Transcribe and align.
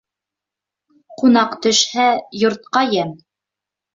Ҡунаҡ 1.19 1.53
төшһә, 1.67 2.07
йортҡа 2.45 2.83
йәм. 2.97 3.13